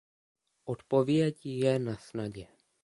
[0.65, 2.47] Odpověď je nasnadě.